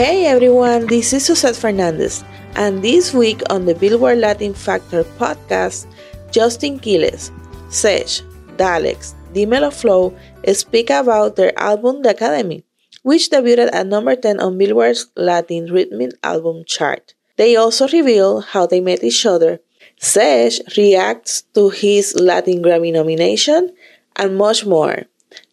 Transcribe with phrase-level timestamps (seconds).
[0.00, 2.24] Hey everyone, this is Suzette Fernandez,
[2.56, 5.84] and this week on the Billboard Latin Factor podcast,
[6.32, 7.30] Justin Quiles,
[7.68, 8.22] Sesh,
[8.56, 10.16] Dalex, Dimelo Flow
[10.54, 12.64] speak about their album The Academy,
[13.02, 17.12] which debuted at number 10 on Billboard's Latin Rhythm album chart.
[17.36, 19.60] They also reveal how they met each other.
[19.98, 23.76] Sesh reacts to his Latin Grammy nomination
[24.16, 25.04] and much more.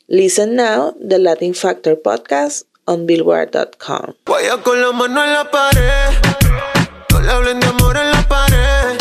[0.07, 4.15] Listen now, the Latin Factor podcast on Billboard.com.
[4.25, 6.09] Vaya con la mano en la pared,
[7.11, 8.97] no le hablen de amor en la pared.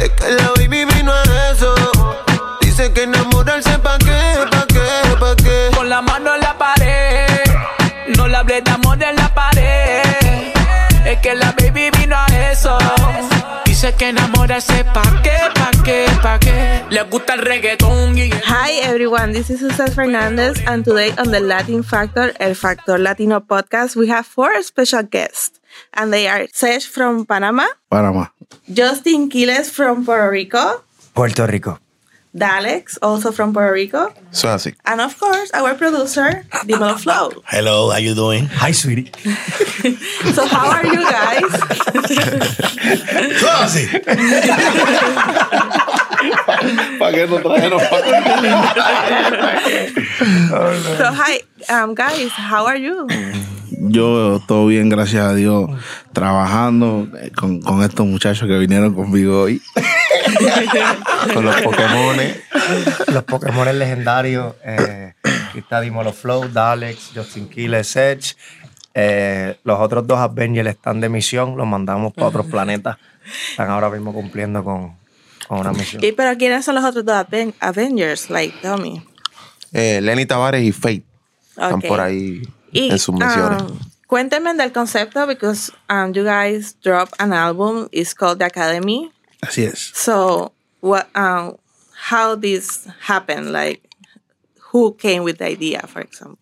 [0.00, 1.74] Es que la baby vino a eso.
[2.60, 5.70] Dice que enamorarse pa' qué, pa' qué, pa' qué.
[5.76, 7.26] Con la mano en la pared,
[8.16, 10.02] no le hablé de amor en la pared.
[11.04, 12.78] Es que la baby vino a eso.
[13.64, 15.77] Dice que enamorarse pa' qué, pa' qué,
[16.22, 16.84] pa' qué.
[16.90, 21.82] Le gusta el reggaetón Hi everyone, this is Susana Fernandez, and today on the Latin
[21.82, 25.60] Factor, El Factor Latino podcast, we have four special guests,
[25.94, 28.30] and they are Sesh from Panama, Panamá.
[28.72, 31.78] Justin Quiles from Puerto Rico, Puerto Rico.
[32.36, 34.74] Dalex, also from Puerto Rico, Eso así.
[34.84, 37.32] and of course, our producer, Dimelo Flow.
[37.46, 38.46] Hello, how you doing?
[38.46, 39.10] Hi, sweetie.
[40.34, 41.50] So, how are you guys?
[43.30, 43.86] Eso así.
[46.98, 47.80] ¿Para qué no trajeron?
[50.98, 51.40] so, hi,
[51.70, 53.06] um, guys, how are you?
[53.70, 55.70] Yo, todo bien, gracias a Dios.
[56.12, 59.60] Trabajando eh, con, con estos muchachos que vinieron conmigo hoy.
[61.34, 62.16] con los Pokémon.
[63.12, 64.54] Los Pokémon legendarios.
[64.64, 65.14] Eh,
[65.48, 68.34] aquí está Dimolo Flow, Dalex, Justin Quiles, Edge.
[68.94, 71.56] Eh, los otros dos Avengers están de misión.
[71.56, 72.96] Los mandamos para otros planetas.
[73.50, 74.96] Están ahora mismo cumpliendo con,
[75.46, 76.02] con una misión.
[76.04, 78.30] ¿Y pero quiénes son los otros dos Aven- Avengers?
[78.30, 79.02] Like, tell me.
[79.72, 81.04] Eh, Lenny Tavares y Faith
[81.50, 82.40] están por ahí
[82.72, 83.62] Y, en sus misiones.
[83.62, 87.88] um, cuéntenme del concepto because um, you guys drop an album.
[87.92, 89.10] It's called The Academy.
[89.40, 89.92] Así es.
[89.94, 91.08] So, what?
[91.14, 91.56] Um,
[91.94, 93.52] how this happened?
[93.52, 93.82] Like,
[94.72, 96.38] who came with the idea, for example?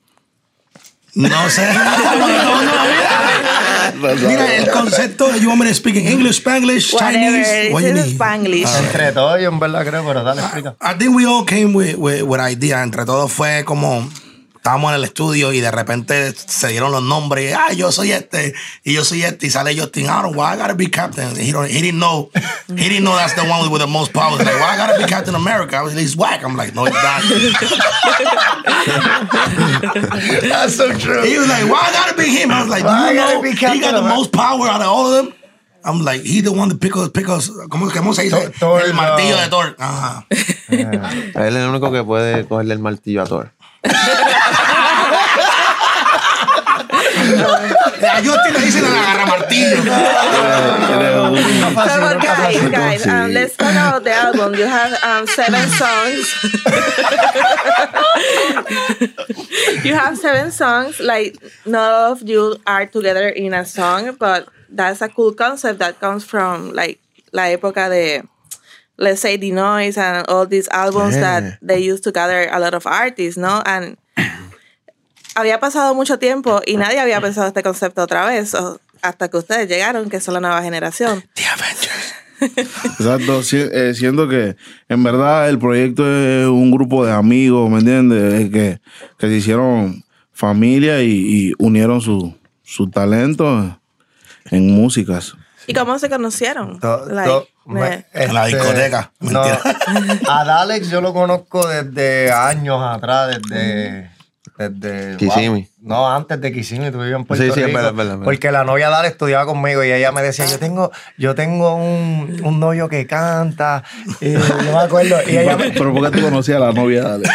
[1.15, 1.63] No sé.
[3.97, 7.13] Mira, el concepto, you want me to speak in English, Spanglish, Whatever.
[7.15, 7.73] Chinese?
[7.73, 8.17] What you need?
[8.17, 8.67] Spanglish.
[8.67, 10.77] Entre todos, yo en verdad creo, pero dale, explica.
[10.81, 12.83] I think we all came with, with, with idea.
[12.83, 14.07] Entre todos fue como
[14.67, 17.55] estábamos en el estudio y de repente se dieron los nombres.
[17.57, 20.07] Ah, yo soy este y yo soy este y sale Justin.
[20.07, 21.37] I don't know why I gotta be captain.
[21.37, 22.31] He, don't, he didn't know.
[22.67, 24.41] He didn't know that's the one with the most powers.
[24.41, 25.77] Like, why I gotta be Captain America?
[25.77, 26.43] I was he's whack.
[26.43, 27.23] I'm like, no, he's not.
[30.43, 31.23] That's so true.
[31.23, 32.51] He was like, why I gotta be him?
[32.51, 34.17] I was like, Why I you gotta know, be he got the America?
[34.17, 35.33] most power out of all of them.
[35.85, 38.51] I'm like, he the one that pick us, pick us, ¿cómo, cómo se dice?
[38.59, 39.43] Thor, el martillo no.
[39.43, 39.77] de Thor.
[39.79, 40.27] Ajá.
[40.31, 43.53] Él es el único que puede cogerle el martillo a Thor.
[47.27, 49.77] A Justin le dicen el agarra martillo.
[51.77, 54.55] So, but guys, guys, um, let's talk about the album.
[54.55, 56.35] You have um, seven songs.
[59.85, 61.01] you have seven songs.
[61.01, 66.01] Like, none of you are together in a song, but that's a cool concept that
[66.01, 67.01] comes from like
[67.33, 68.23] la época de,
[68.99, 71.41] let's say, the noise and all these albums Yeah.
[71.41, 73.63] that they used to gather a lot of artists, ¿no?
[73.67, 73.97] And
[75.37, 78.55] había pasado mucho tiempo y nadie había pensado este concepto otra vez.
[78.55, 81.23] o- hasta que ustedes llegaron, que son la nueva generación.
[81.35, 82.15] The Avengers.
[82.99, 84.57] Exacto, si- eh, siento que
[84.89, 88.51] en verdad el proyecto es un grupo de amigos, ¿me entiendes?
[88.51, 88.81] Que,
[89.19, 90.03] que se hicieron
[90.33, 93.79] familia y, y unieron su, su talento
[94.51, 95.35] en músicas.
[95.67, 96.81] ¿Y cómo se conocieron?
[96.81, 99.13] To- Like, to- me- me- En la este, discoteca.
[99.21, 99.41] no,
[100.29, 104.11] a Alex yo lo conozco desde años atrás, desde.
[104.59, 105.69] Desde Kissimmee.
[105.81, 107.77] No, antes de Kissimmee, tú vivías en Puerto Sí, sí, es Rico.
[107.77, 108.25] verdad, es verdad, es verdad.
[108.25, 111.75] Porque la novia de Alex estudiaba conmigo y ella me decía, yo tengo, yo tengo
[111.77, 113.85] un, un novio que canta.
[114.21, 114.41] Y yo
[114.73, 115.17] me acuerdo.
[115.29, 117.29] Y ella me, Pero ¿por qué tú conocías a la novia de Ale?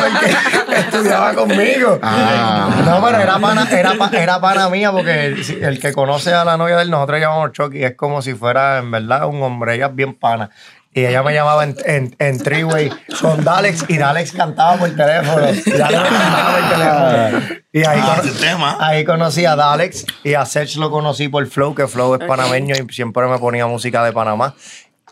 [0.00, 1.98] porque estudiaba conmigo.
[2.02, 2.70] Ah.
[2.84, 6.44] No, pero era pana, era, pa- era pana mía porque el, el que conoce a
[6.44, 9.74] la novia de él, nosotros llamamos Chucky, es como si fuera en verdad un hombre,
[9.74, 10.50] ella es bien pana.
[10.92, 12.90] Y ella me llamaba en, en, en three-way
[13.20, 15.46] con Dalex y Dalex cantaba por teléfono.
[15.50, 17.60] Y Dalex cantaba por teléfono.
[17.72, 18.76] Y ahí, Ah, cono- ese tema.
[18.80, 22.74] ahí conocí a Dalex y a Serge lo conocí por Flow, que Flow es panameño
[22.74, 24.54] y siempre me ponía música de Panamá.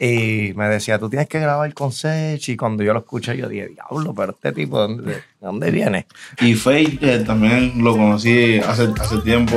[0.00, 2.48] Y me decía, tú tienes que grabar con Sech.
[2.48, 5.70] Y cuando yo lo escuché, yo dije, diablo, pero este tipo, ¿de dónde, de dónde
[5.72, 6.06] viene?
[6.40, 9.56] Y Faith eh, también lo conocí hace, hace tiempo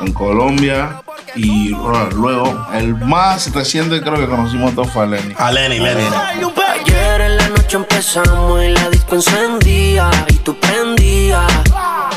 [0.00, 1.02] en Colombia.
[1.34, 1.70] Y
[2.14, 5.34] luego, el más reciente creo que conocimos todos fue a Lenny.
[5.38, 6.04] A Lenny, Lenny.
[6.68, 11.50] Ayer en la noche empezamos y la disco encendía y tú prendías.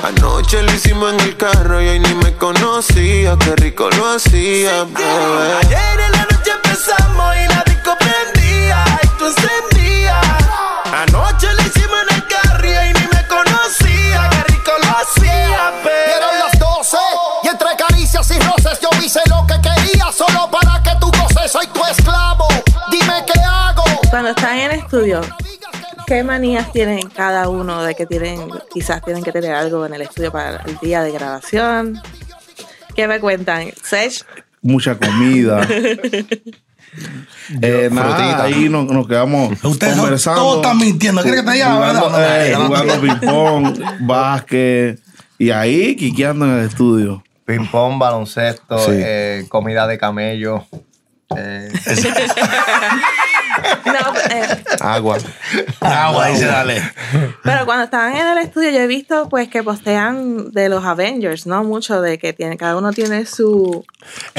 [0.04, 3.38] Anoche lo hicimos en el carro y ahí ni me conocía.
[3.40, 5.58] Qué rico lo hacía, bebé.
[5.62, 10.26] Ayer en la noche empezamos y la disco prendía y tú encendías.
[10.86, 11.75] Anoche lo hicimos
[20.16, 21.52] solo para que tú goces.
[21.52, 22.48] Soy tu esclavo,
[22.92, 23.84] dime qué hago.
[24.10, 25.22] Cuando están en estudio,
[26.08, 30.02] ¿qué manías tienen cada uno de que tienen, quizás tienen que tener algo en el
[30.02, 32.02] estudio para el día de grabación?
[32.96, 33.72] ¿Qué me cuentan?
[33.84, 34.26] Sech,
[34.62, 35.68] Mucha comida.
[37.62, 38.44] Eh, nada, frutita.
[38.46, 40.42] ahí nos, nos quedamos Ustedes conversando.
[40.42, 41.22] todos están mintiendo.
[41.24, 42.02] ¿Quieres que te diga la verdad?
[42.04, 45.00] jugando, eh, jugando ping-pong, básquet.
[45.38, 47.22] Y ahí quiqueando en el estudio.
[47.46, 48.92] Ping-pong, baloncesto, Sí.
[48.94, 50.66] eh, comida de camello.
[51.36, 51.72] eh,
[53.86, 53.94] no,
[54.32, 55.18] eh, Agua.
[55.80, 56.82] Agua, dice, dale.
[57.44, 61.48] pero cuando están en el estudio yo he visto pues que postean de los Avengers,
[61.48, 61.64] ¿no?
[61.64, 63.86] Mucho de que tiene, cada uno tiene su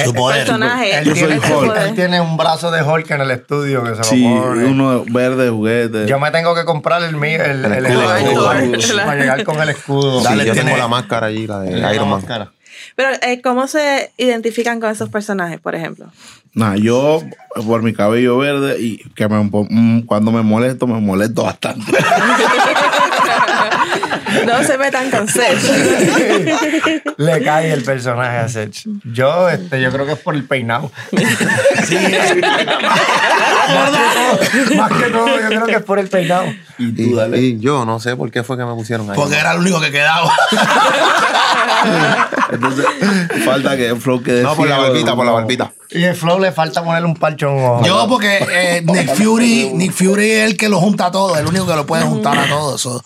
[0.05, 0.45] Su poder.
[0.47, 0.99] personaje.
[0.99, 1.67] él, tiene, ese Hulk.
[1.69, 1.89] poder.
[1.89, 4.65] él tiene un brazo de Hulk en el estudio que se Sí, lo pone.
[4.67, 6.07] uno verde juguete.
[6.07, 8.15] Yo me tengo que comprar el mío, el, el, el escudo.
[8.15, 8.97] escudo, El escudo.
[9.05, 10.19] para llegar con el escudo.
[10.21, 12.21] Sí, Dale, yo tiene- tengo la máscara allí, la de La Iron Man.
[12.21, 12.53] máscara.
[12.95, 16.11] Pero eh, ¿cómo se identifican con esos personajes, por ejemplo?
[16.55, 17.23] Nah, yo
[17.67, 21.93] por mi cabello verde y que me, mm, cuando me molesto, me molesto bastante.
[24.45, 25.59] No se metan con Sech.
[27.17, 28.85] Le cae el personaje a Sech.
[29.05, 30.91] Yo, este, yo creo que es por el peinado.
[34.77, 36.47] Más que todo, yo creo que es por el peinado.
[36.79, 37.39] y tú, Y, dale.
[37.41, 39.17] y yo no sé por qué fue que me pusieron ahí.
[39.17, 40.33] Porque era el único que quedaba.
[42.53, 42.85] Entonces,
[43.45, 45.37] falta que Flow quede No, por la barbita, por la no.
[45.39, 45.73] barbita.
[45.91, 47.83] Y el flow le falta ponerle un ojo.
[47.85, 51.65] Yo, porque eh, Nick Fury, Nick Fury es el que lo junta todo, el único
[51.67, 52.75] que lo puede juntar a todo.
[52.77, 53.03] eso.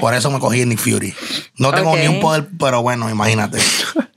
[0.00, 1.14] por eso me cogí Nick Fury.
[1.58, 3.58] No tengo ni un poder, pero bueno, imagínate.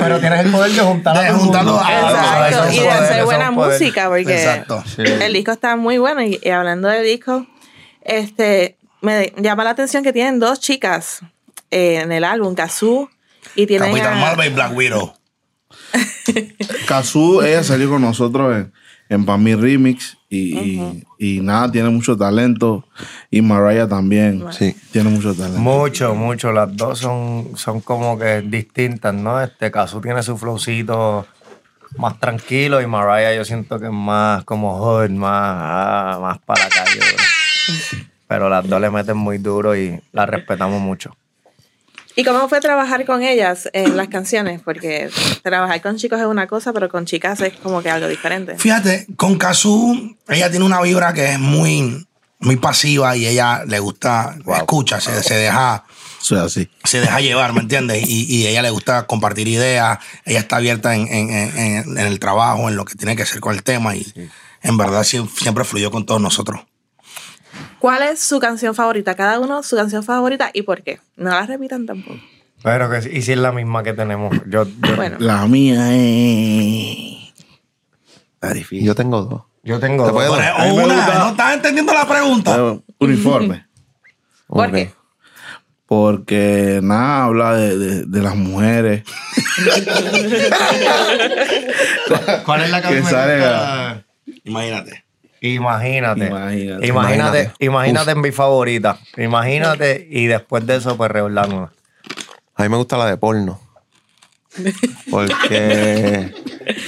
[0.00, 2.90] Pero tienes el poder de juntar De a todo el juntarlo a- Exacto, y de
[2.90, 4.82] hacer buena música, porque Exacto.
[4.98, 6.22] el disco está muy bueno.
[6.22, 7.46] Y, y hablando del disco,
[8.02, 11.20] este me llama la atención que tienen dos chicas
[11.70, 13.10] eh, en el álbum, Kazoo,
[13.54, 15.12] y tienen Capitán a- Marvel y Black Widow.
[16.86, 18.72] Kazoo, ella salió con nosotros en,
[19.08, 22.86] en Pa' Mi Remix y, y- y nada, tiene mucho talento.
[23.30, 24.74] Y Mariah también Sí.
[24.92, 25.58] tiene mucho talento.
[25.60, 26.52] Mucho, mucho.
[26.52, 29.40] Las dos son, son como que distintas, ¿no?
[29.42, 31.26] Este caso tiene su flowcito
[31.98, 36.64] más tranquilo y Mariah yo siento que es más como hood, más, ah, más para
[36.64, 37.00] la calle.
[38.32, 41.14] Pero las dos le meten muy duro y las respetamos mucho.
[42.16, 44.62] ¿Y cómo fue trabajar con ellas en las canciones?
[44.64, 45.10] Porque
[45.42, 48.56] trabajar con chicos es una cosa, pero con chicas es como que algo diferente.
[48.56, 52.06] Fíjate, con Kazu, ella tiene una vibra que es muy,
[52.38, 55.84] muy pasiva y ella le gusta, escucha, se, se deja
[56.42, 56.70] así.
[56.84, 58.08] se deja llevar, ¿me entiendes?
[58.08, 62.18] Y, y ella le gusta compartir ideas, ella está abierta en, en- en- en el
[62.18, 64.06] trabajo, en lo que tiene que hacer con el tema y
[64.62, 66.62] en verdad siem- siempre fluyó con todos nosotros.
[67.78, 69.14] ¿Cuál es su canción favorita?
[69.14, 71.00] Cada uno su canción favorita y por qué.
[71.16, 72.18] No la repitan tampoco.
[72.62, 74.36] Pero que sí- y si es la misma que tenemos.
[74.46, 77.32] Yo, yo, Bueno, La mía es.
[78.34, 78.86] Está difícil.
[78.86, 79.42] Yo tengo dos.
[79.64, 80.38] yo tengo ¿Te dos.
[80.38, 82.56] Pero me una, gusta- ¿no estás entendiendo la pregunta?
[82.98, 83.66] Uniforme.
[84.46, 84.92] ¿por qué?
[85.86, 89.02] Porque nada, habla de, de- de las mujeres.
[92.44, 93.10] ¿Cuál es la Que canción?
[93.10, 94.04] sale
[94.44, 95.01] Imagínate.
[95.42, 96.26] Imagínate.
[96.28, 96.86] Imagínate.
[96.86, 97.52] Imagínate.
[97.58, 98.98] Imagínate, en mi favorita.
[99.16, 101.70] Imagínate y después de eso, pues revelarnos.
[102.54, 103.60] A mí me gusta la de porno.
[105.10, 106.32] Porque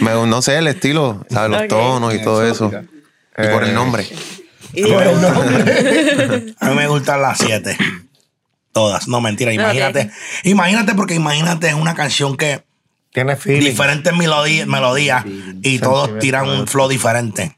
[0.01, 1.51] me- no sé el estilo, ¿sabes?
[1.51, 2.71] los tonos y todo eso.
[3.37, 4.07] Y por el nombre.
[4.73, 4.85] Y
[6.61, 7.77] A mí me gustan las siete.
[8.73, 9.07] Todas.
[9.09, 9.53] No, mentira.
[9.53, 10.11] Imagínate.
[10.45, 12.65] Imagínate porque imagínate es una canción que
[13.13, 13.61] Tiene feeling.
[13.71, 15.25] diferentes melodías, melodías
[15.63, 17.57] y todos tiran un flow diferente.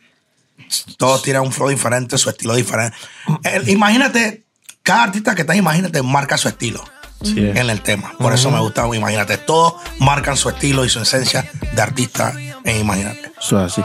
[0.96, 2.96] Todos tiran un flow diferente, su estilo diferente.
[3.44, 4.44] El- imagínate,
[4.82, 6.84] cada artista que está, en imagínate, marca su estilo
[7.22, 7.34] Sí.
[7.38, 8.12] en el tema.
[8.18, 12.32] Por eso me gusta, imagínate, todos marcan su estilo y su esencia de artista
[12.64, 13.32] en Imagínate.
[13.40, 13.82] Eso es así.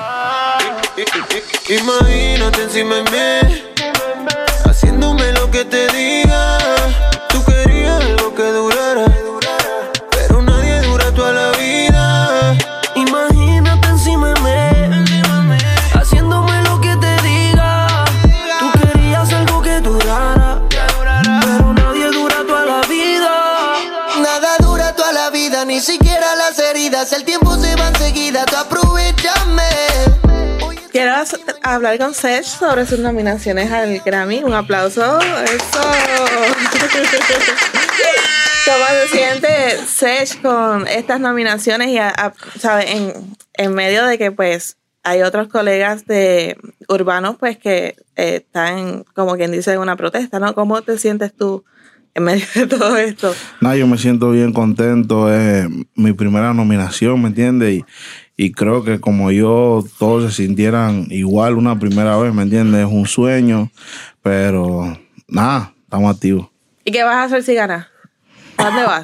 [1.70, 3.64] Imagínate encima de mí,
[31.72, 34.44] a hablar con Seth sobre sus nominaciones al Grammy.
[34.44, 35.20] Un aplauso.
[35.20, 35.82] Eso.
[38.66, 39.48] ¿Cómo se siente
[39.88, 43.14] Seth con estas nominaciones y a- a- sabe, en,
[43.56, 49.36] en medio de que pues hay otros colegas de urbanos pues que eh, están como
[49.36, 50.54] quien dice en una protesta, ¿no?
[50.54, 51.64] ¿Cómo te sientes tú
[52.14, 53.34] en medio de todo esto?
[53.62, 55.34] Nada, yo me siento bien contento.
[55.34, 57.74] Es mi primera nominación, ¿me entiendes?
[57.74, 57.86] Y,
[58.42, 62.88] y creo que como yo, todos se sintieran igual una primera vez, ¿me entiendes?
[62.88, 63.70] Es un sueño,
[64.24, 66.48] pero nada, estamos activos.
[66.84, 67.86] ¿Y qué vas a hacer si ganas?
[68.58, 69.04] ¿A dónde vas?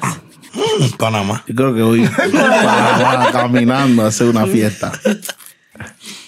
[0.98, 1.44] Panamá.
[1.46, 4.90] Yo creo que hoy para- caminando a hacer una fiesta.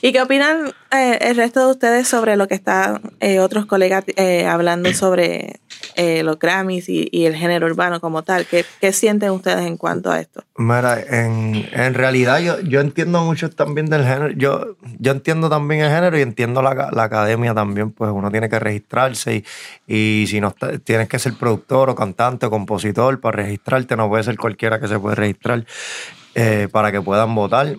[0.03, 4.05] ¿Y qué opinan eh, el resto de ustedes sobre lo que están eh, otros colegas
[4.15, 5.59] eh, hablando sobre
[6.01, 8.47] eh, los Grammys y, el género urbano como tal?
[8.47, 10.43] ¿Qué, qué sienten ustedes en cuanto a esto?
[10.57, 14.31] Mira, en, en realidad yo, yo entiendo mucho también del género.
[14.31, 17.91] Yo, yo entiendo también el género y entiendo la, la academia también.
[17.91, 19.45] Pues uno tiene que registrarse
[19.87, 23.95] y, y si no está- tienes que ser productor o cantante o compositor para registrarte,
[23.95, 25.67] no puede ser cualquiera que se puede registrar
[26.35, 27.77] eh, para que puedan votar.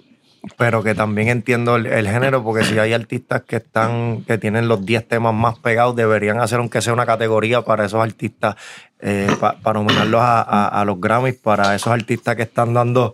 [0.58, 4.84] Pero que también entiendo el, género, porque si hay artistas que están, que tienen los
[4.84, 8.56] 10 temas más pegados, deberían hacer aunque sea una categoría para esos artistas,
[9.00, 13.14] eh, pa- para nominarlos a- a los Grammys, para esos artistas que están dando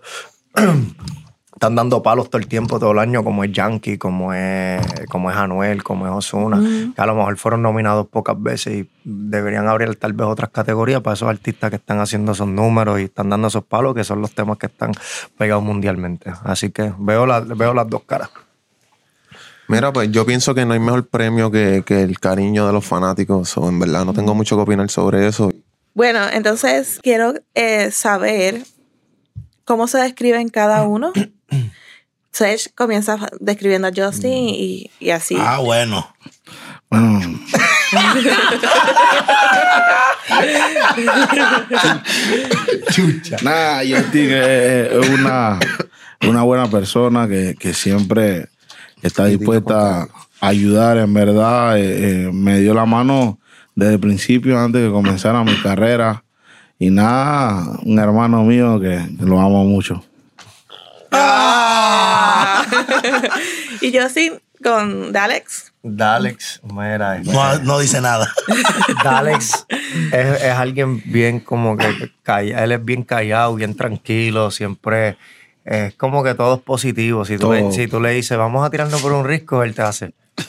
[1.57, 5.31] están dando palos todo el tiempo, todo el año, como es Yankee, como es, como
[5.31, 6.61] es Anuel, como es Ozuna,
[6.95, 11.01] que a lo mejor fueron nominados pocas veces y deberían abrir tal vez otras categorías
[11.01, 14.21] para esos artistas que están haciendo esos números y están dando esos palos, que son
[14.21, 14.91] los temas que están
[15.37, 16.31] pegados mundialmente.
[16.43, 18.29] Así que veo, la- veo las dos caras.
[19.67, 22.85] Mira, pues yo pienso que no hay mejor premio que, que el cariño de los
[22.85, 23.57] fanáticos.
[23.57, 25.51] O en verdad no tengo mucho que opinar sobre eso.
[25.93, 28.61] Bueno, entonces quiero eh, saber
[29.65, 31.11] cómo se describen cada uno.
[32.37, 35.35] Sech comienza describiendo a Justin y, y así.
[35.39, 36.07] Ah, bueno.
[36.89, 37.39] Bueno,
[43.43, 45.59] Nada, Justin es, es una,
[46.27, 48.47] una buena persona que, que siempre
[49.01, 51.77] está dispuesta a ayudar, en verdad.
[51.79, 53.39] eh, eh, me dio la mano
[53.75, 56.23] desde el principio, antes de que comenzara mi carrera.
[56.79, 60.03] Y nada, un hermano mío que, que lo amo mucho.
[63.81, 65.73] y Justin con Dalex.
[65.83, 68.29] Dalex, mira, No, no dice nada.
[69.03, 69.65] Dalex
[70.11, 75.17] es, es alguien bien como que calla, él es bien callado, bien tranquilo, siempre
[75.63, 77.23] es como que todo es positivo.
[77.25, 77.71] Si tú, le, Todo.
[77.71, 80.13] si tú le dices, vamos a tirarnos por un risco, él te hace.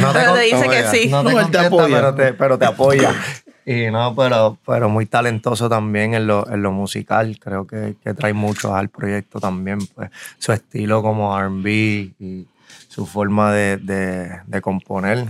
[0.00, 1.08] No Pero con- te dice que sí.
[1.08, 1.96] No te No, él te contesta, apoya.
[1.96, 3.14] Pero te, pero te apoya.
[3.66, 7.38] Y no, pero, pero muy talentoso también en lo, en lo musical.
[7.40, 9.78] Creo que, que trae mucho al proyecto también.
[9.94, 11.66] Pues, su estilo como RB
[12.20, 12.46] y
[12.88, 15.24] su forma de, de- de componer.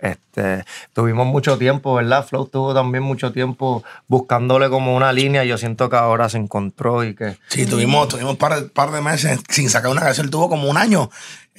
[0.00, 2.24] Este, tuvimos mucho tiempo, ¿verdad?
[2.24, 5.42] Flow tuvo también mucho tiempo buscándole como una línea.
[5.44, 9.00] Yo siento que ahora se encontró y que Sí, tuvimos, tuvimos un par, par de
[9.00, 10.30] meses sin sacar una canción.
[10.30, 11.10] Tuvo como un año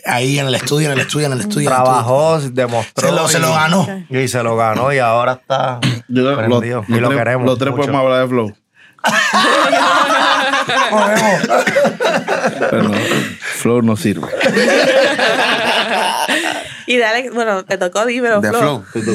[0.06, 1.70] ahí en el estudio, en el estudio, en el estudio.
[1.70, 3.10] el trabajó, demostró.
[3.10, 3.86] Se lo- se y- lo ganó.
[4.10, 6.86] Y se lo ganó y ahora está Yo prendido.
[6.88, 7.46] y lo tres, queremos.
[7.46, 7.82] los tres mucho.
[7.82, 8.56] podemos hablar de Flow.
[12.70, 12.94] Pero no,
[13.40, 14.28] Flow no sirve.
[16.92, 18.84] Y Dalex, bueno, te tocó, dímelo, De Flo.
[18.92, 19.06] Flow.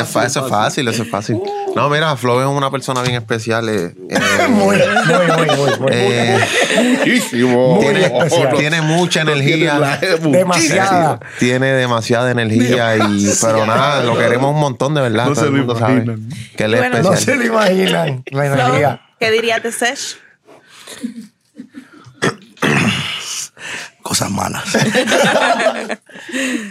[0.00, 1.40] Es fa- eso es fácil, eso es fácil.
[1.74, 3.68] No, mira, Flow es una persona bien especial.
[3.68, 4.18] eh, eh,
[4.50, 5.90] Muy, muy, muy, muy, muy.
[5.92, 6.38] eh,
[6.96, 7.78] Muchísimo.
[7.80, 8.56] tiene, especial.
[8.56, 9.98] tiene mucha energía.
[10.22, 11.18] Demasiada.
[11.40, 15.24] Tiene demasiada energía y pero nada, lo queremos un montón de verdad.
[15.26, 16.28] No todo se el lo mundo sabe imaginan.
[16.56, 17.36] que él es Bueno, No especial.
[17.38, 19.00] se lo imaginan la energía.
[19.18, 19.98] ¿Qué dirías de Sech?
[24.04, 24.62] Cosas malas.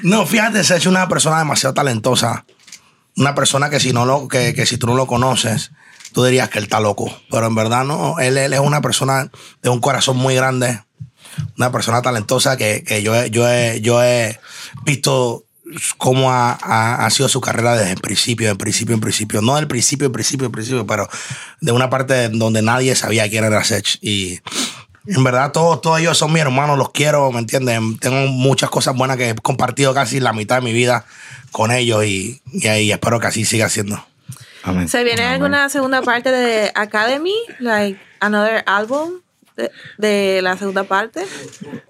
[0.04, 2.46] no, fíjate, se ha hecho una persona demasiado talentosa.
[3.18, 5.72] Una persona que si, no lo, que, que si tú no lo conoces,
[6.14, 7.12] tú dirías que él está loco.
[7.32, 9.30] Pero en verdad no, él, es una persona
[9.64, 10.84] de un corazón muy grande.
[11.58, 14.40] Una persona talentosa que, que yo, yo, he, yo he
[14.86, 15.46] visto
[15.98, 19.42] cómo ha, ha- ha sido su carrera desde el principio, en principio, en principio.
[19.42, 21.10] No del principio, en principio, en principio, pero
[21.62, 23.98] de una parte donde nadie sabía quién era Sech.
[24.02, 24.40] Y
[25.08, 27.98] en verdad, todos, todos ellos son mis hermanos, los quiero, ¿me entienden?
[28.00, 31.06] Tengo muchas cosas buenas que he compartido casi la mitad de mi vida
[31.52, 34.04] con ellos y, y, y espero que así siga siendo.
[34.64, 34.88] Amén.
[34.88, 37.36] ¿Se viene alguna segunda parte de Academy?
[37.60, 39.20] Like another album
[39.58, 41.26] de, de la segunda parte?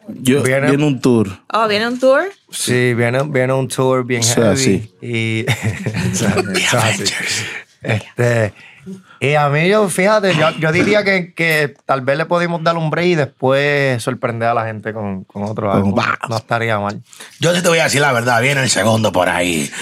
[0.08, 1.29] Yo, Viene- viene un tour.
[1.53, 2.24] Oh, viene un tour.
[2.51, 4.58] Sí, viene, viene un tour bien O sea, heavy.
[4.58, 4.91] sí.
[5.01, 5.46] Y.
[6.75, 7.03] Así.
[7.84, 8.53] Este,
[9.24, 12.75] Y a mí, yo, fíjate, yo, yo diría que, que tal vez le podemos dar
[12.75, 15.96] un break y después sorprender a la gente con, con otro álbum.
[16.27, 17.01] No estaría mal.
[17.39, 19.72] Yo sí te voy a decir la verdad, viene el segundo por ahí.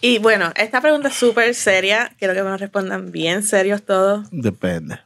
[0.00, 2.12] Y bueno, esta pregunta es súper seria.
[2.18, 4.26] Quiero que me respondan bien serios todos.
[4.30, 5.00] Depende.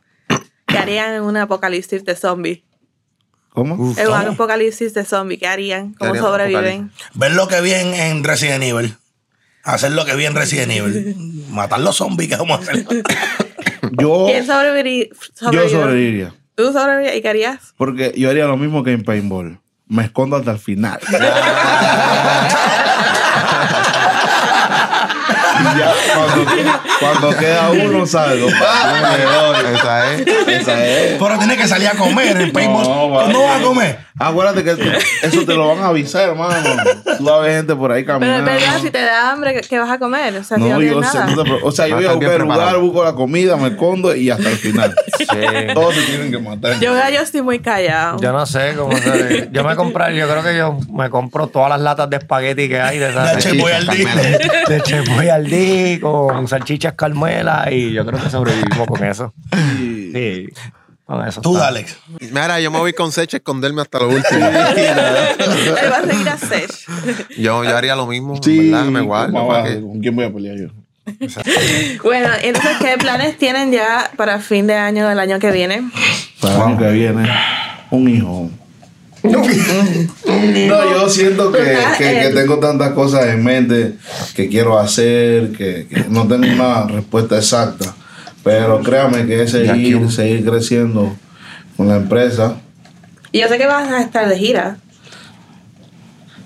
[0.67, 2.63] ¿Qué harían en un apocalipsis de zombies?
[3.51, 3.95] ¿Cómo?
[3.97, 5.95] En un apocalipsis de zombies, ¿qué harían?
[5.95, 6.93] ¿Cómo harían sobreviven?
[7.15, 8.97] Ver lo que vi en, en Resident Evil.
[9.65, 11.45] Hacer lo que vi en Resident Evil.
[11.51, 12.87] Matar los zombies, ¿qué vamos a hacer?
[14.01, 15.07] Yo, ¿Quién sobreviviría?
[15.53, 16.35] yo sobreviviría.
[16.55, 17.17] ¿Tú sobrevivirías?
[17.17, 17.75] ¿Y qué harías?
[17.77, 19.61] Porque yo haría lo mismo que en paintball.
[19.87, 20.99] Me escondo hasta el final.
[25.61, 26.51] y ya, cuando,
[27.01, 28.49] cuando queda uno, salgo.
[29.75, 30.27] Esa es.
[30.49, 31.17] Esa es.
[31.19, 33.11] Pero tiene que salir a comer en paintball.
[33.11, 33.33] vale.
[33.33, 34.09] ¿Cómo vas a comer?
[34.21, 34.73] Acuérdate que
[35.23, 36.57] eso te lo van a avisar, hermano.
[37.19, 38.51] Tú vas a ver gente por ahí Pero caminando.
[38.51, 40.35] es verdad, si te da hambre, ¿qué- ¿qué vas a comer?
[40.37, 41.31] O sea, si no, tienes yo sé, nada.
[41.31, 43.69] no te pre- o sea, yo voy a buscar el lugar, busco la comida, me
[43.69, 44.93] escondo y hasta el final.
[45.73, 46.81] Todos se tienen que matar.
[46.81, 48.19] Yo, yo estoy muy callado.
[48.21, 51.69] Yo no sé cómo se Yo me compré, yo creo que yo me compro todas
[51.71, 53.37] las latas de espagueti que hay de esas.
[53.37, 54.15] De Chepo y al día.
[54.69, 55.45] de Chepo y al
[56.01, 59.33] con salchichas carmela y yo creo que sobrevivimos con eso.
[59.53, 60.49] Sí,
[61.05, 61.41] con eso.
[61.41, 61.69] Tú, está.
[61.69, 61.99] Alex.
[62.21, 64.47] Mira, yo me voy con Sech a esconderme hasta lo último.
[64.77, 66.87] Él va a seguir a Sesh.
[67.39, 68.85] yo, yo haría lo mismo, Sí, ¿verdad?
[68.87, 69.33] Me guardo.
[69.33, 69.69] ¿cómo ¿para va?
[69.69, 69.81] qué?
[69.81, 70.69] ¿Con quién voy a pelear yo?
[72.03, 75.83] Bueno, entonces, ¿qué planes tienen ya para fin de año, del año que viene?
[76.41, 77.31] Para el año que viene,
[77.91, 78.51] un hijo.
[79.23, 83.95] No, yo siento que, que- que tengo tantas cosas en mente
[84.35, 87.95] que quiero hacer, que, que no tengo una respuesta exacta.
[88.45, 91.15] Pero créame que es seguir, seguir creciendo
[91.77, 92.57] con la empresa.
[93.33, 94.79] Y yo sé que vas a estar de gira.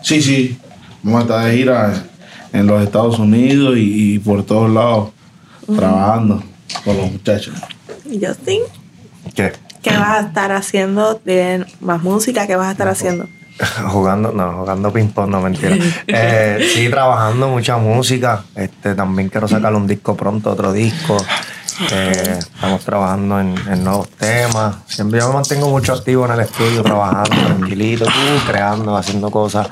[0.02, 0.58] Sí, sí.
[1.02, 2.04] Vamos a estar de gira
[2.52, 5.10] en los Estados Unidos y, y por todos lados
[5.76, 6.42] trabajando
[6.84, 7.54] con los muchachos.
[8.10, 8.60] Y Justin,
[9.34, 9.52] ¿Qué?
[9.82, 11.16] ¿Qué vas a estar haciendo?
[11.16, 12.46] ¿Tienen más música?
[12.46, 13.28] ¿Qué vas a estar haciendo?
[13.88, 15.76] Jugando, no, jugando ping-pong, no mentira.
[16.06, 18.44] Eh, sí, trabajando mucha música.
[18.54, 21.16] Este, también quiero sacar un disco pronto, otro disco.
[21.90, 24.76] Eh, estamos trabajando en, en nuevos temas.
[24.86, 28.04] Siempre yo me mantengo mucho activo en el estudio, trabajando tranquilito,
[28.46, 29.68] creando, haciendo cosas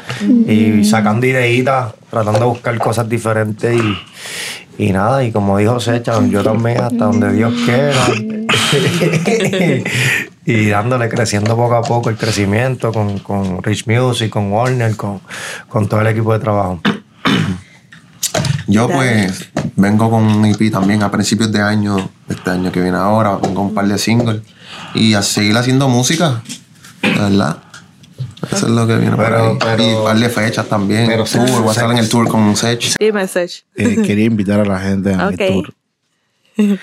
[0.46, 5.22] y sacando ideitas, tratando de buscar cosas diferentes y, y nada.
[5.24, 8.06] Y como dijo Secha, yo también hasta donde Dios quiera.
[10.46, 15.20] y dándole creciendo poco a poco el crecimiento con, con Rich Music, con Warner, con,
[15.68, 16.80] con todo el equipo de trabajo.
[18.66, 22.96] Yo pues vengo con un EP también a principios de año, este año que viene
[22.98, 24.42] ahora, pongo un par de singles
[24.94, 26.42] y a seguir haciendo música,
[27.02, 27.58] verdad.
[28.50, 29.76] Eso es lo que viene Pero- por ahí.
[29.76, 31.06] pero- y un par de fechas también.
[31.06, 32.96] pero tour, Sech- voy a estar en el tour con Sech.
[32.98, 33.64] Dime, Sech.
[33.76, 35.30] Eh, quería invitar a la gente a Ok.
[35.40, 35.74] mi tour.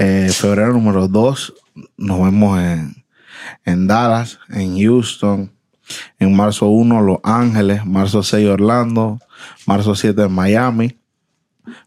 [0.00, 1.54] Eh, febrero número 2
[1.96, 3.04] nos vemos en,
[3.64, 5.52] en Dallas, en Houston.
[6.20, 9.18] En marzo 1 Los Ángeles, marzo 6 Orlando,
[9.66, 10.96] marzo 7 Miami,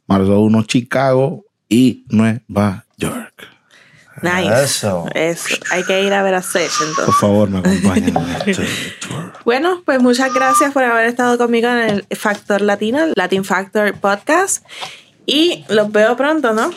[0.08, 3.48] marzo 1 Chicago y Nueva York.
[4.22, 4.64] Nice.
[4.64, 5.06] Eso.
[5.16, 5.56] Eso.
[5.72, 7.16] Hay que ir a ver a Sech Por entonces.
[7.16, 8.66] favor, me acompañen en este
[9.08, 9.34] tour.
[9.46, 11.78] Bueno, pues muchas gracias por haber estado conmigo en
[12.10, 14.66] el Factor Latino, Latin Factor Podcast.
[15.26, 16.72] Y los veo pronto, ¿no?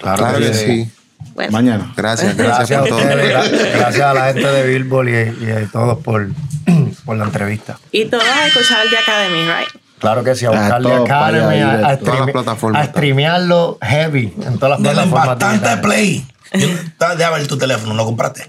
[0.00, 0.90] Claro, Claro que sí.
[1.34, 1.92] Bueno, Mañana.
[1.96, 5.66] Gracias, Gracias, gracias a ustedes, gra- gracias a la gente de Billboard y, y a
[5.70, 6.28] todos por,
[7.04, 7.78] por la entrevista.
[7.92, 9.82] y todos a escuchar The Academy, right?
[9.98, 11.96] Claro que sí, a A buscarle allá, Academy, a, a.
[11.98, 12.82] Todas las plataformas.
[12.88, 15.26] a streamearlo heavy en todas las Denle plataformas.
[15.26, 15.80] bastante digitales.
[15.84, 16.26] play.
[16.54, 18.46] Yo- Déjame ver tu teléfono, ¿lo compraste?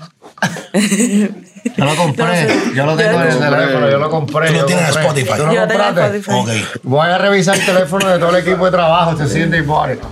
[1.75, 4.47] Yo lo compré, No yo lo tengo Yo en el teléfono, yo lo compré.
[4.47, 5.21] Tú lo yo tienes en compré.
[5.21, 5.33] Spotify.
[5.37, 6.17] ¿Tú lo Yo compraste?
[6.19, 6.31] Spotify.
[6.31, 6.79] Ok.
[6.83, 9.99] Voy a revisar el teléfono de todo el equipo de trabajo, se siente igual.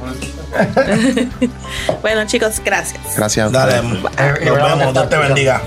[2.01, 3.01] Bueno, chicos, gracias.
[3.17, 3.51] Gracias.
[3.51, 4.93] Dale, nos vemos.
[4.93, 5.61] Dios te bendiga.